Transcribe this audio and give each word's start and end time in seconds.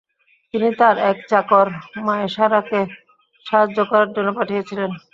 তিনি 0.53 0.69
তার 0.79 0.95
এক 1.09 1.17
চাকর 1.29 1.67
মায়সারাকে 2.05 2.79
সাহায্য 3.45 3.77
করার 3.89 4.09
জন্য 4.15 4.29
পাঠিয়েছিলেন। 4.37 4.89